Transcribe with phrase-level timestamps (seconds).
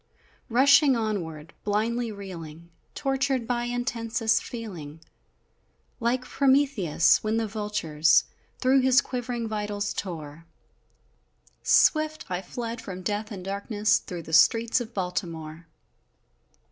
[0.49, 4.99] Rushing onward, blindly reeling, Tortured by intensest feeling
[5.99, 8.23] Like Prometheus, when the vultures
[8.57, 10.45] Through his quivering vitals tore
[11.61, 15.67] Swift I fled from death and darkness, Through the streets of Baltimore!